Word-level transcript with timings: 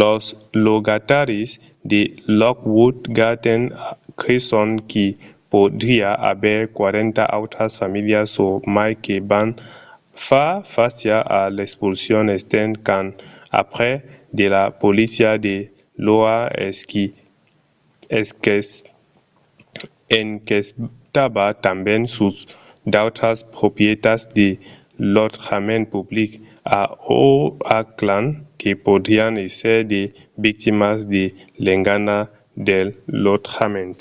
los 0.00 0.22
logataris 0.66 1.50
de 1.92 2.00
lockwood 2.40 2.96
gardens 3.18 3.66
creson 4.20 4.68
qu'i 4.90 5.06
podriá 5.52 6.10
aver 6.32 6.60
40 6.78 7.24
autras 7.38 7.72
familhas 7.82 8.30
o 8.46 8.48
mai 8.74 8.92
que 9.04 9.16
van 9.30 9.48
far 10.26 10.52
fàcia 10.74 11.16
a 11.38 11.40
l'expulsion 11.56 12.24
estent 12.36 12.70
qu'an 12.86 13.06
aprés 13.62 13.98
que 14.36 14.46
la 14.56 14.64
polícia 14.82 15.30
de 15.46 15.56
l'oha 16.04 16.38
enquestava 20.22 21.46
tanben 21.64 22.02
sus 22.16 22.36
d'autras 22.92 23.38
proprietats 23.56 24.22
de 24.38 24.48
lotjament 25.14 25.84
public 25.94 26.30
a 26.78 26.80
oakland 27.20 28.28
que 28.60 28.70
podrián 28.86 29.32
èsser 29.46 29.78
de 29.92 30.02
victimas 30.46 30.98
de 31.14 31.24
l'engana 31.64 32.18
del 32.68 32.86
lotjament 33.24 33.98